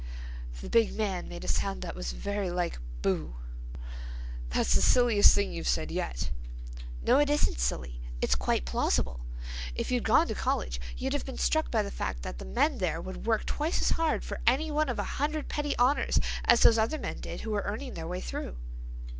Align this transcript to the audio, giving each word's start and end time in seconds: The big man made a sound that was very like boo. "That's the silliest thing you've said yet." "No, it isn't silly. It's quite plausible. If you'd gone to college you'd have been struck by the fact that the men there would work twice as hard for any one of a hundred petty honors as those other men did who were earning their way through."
The 0.63 0.67
big 0.67 0.95
man 0.95 1.27
made 1.29 1.43
a 1.43 1.47
sound 1.47 1.83
that 1.83 1.93
was 1.95 2.11
very 2.13 2.49
like 2.49 2.79
boo. 3.03 3.35
"That's 4.49 4.73
the 4.73 4.81
silliest 4.81 5.35
thing 5.35 5.53
you've 5.53 5.67
said 5.67 5.91
yet." 5.91 6.31
"No, 7.03 7.19
it 7.19 7.29
isn't 7.29 7.59
silly. 7.59 8.01
It's 8.19 8.33
quite 8.33 8.65
plausible. 8.65 9.27
If 9.75 9.91
you'd 9.91 10.01
gone 10.03 10.27
to 10.29 10.33
college 10.33 10.81
you'd 10.97 11.13
have 11.13 11.27
been 11.27 11.37
struck 11.37 11.69
by 11.69 11.83
the 11.83 11.91
fact 11.91 12.23
that 12.23 12.39
the 12.39 12.45
men 12.45 12.79
there 12.79 12.99
would 12.99 13.27
work 13.27 13.45
twice 13.45 13.79
as 13.79 13.91
hard 13.91 14.23
for 14.23 14.41
any 14.47 14.71
one 14.71 14.89
of 14.89 14.97
a 14.97 15.03
hundred 15.21 15.47
petty 15.49 15.77
honors 15.77 16.19
as 16.45 16.61
those 16.61 16.79
other 16.79 16.97
men 16.97 17.19
did 17.21 17.41
who 17.41 17.51
were 17.51 17.61
earning 17.63 17.93
their 17.93 18.07
way 18.07 18.21
through." 18.21 18.57